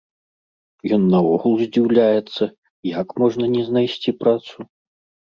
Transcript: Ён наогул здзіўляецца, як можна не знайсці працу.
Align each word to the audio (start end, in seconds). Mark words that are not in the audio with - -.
Ён 0.97 1.01
наогул 1.15 1.53
здзіўляецца, 1.67 2.43
як 2.99 3.07
можна 3.23 3.55
не 3.55 3.63
знайсці 3.71 4.19
працу. 4.21 4.57